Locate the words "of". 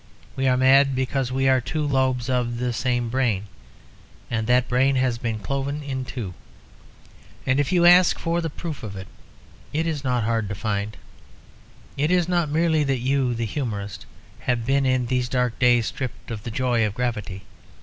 2.27-2.57, 8.81-8.95, 16.31-16.41, 16.83-16.95